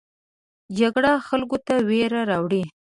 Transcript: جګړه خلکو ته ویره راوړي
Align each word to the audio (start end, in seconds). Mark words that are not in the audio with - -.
جګړه 0.79 1.11
خلکو 1.27 1.57
ته 1.65 1.73
ویره 1.89 2.21
راوړي 2.31 2.63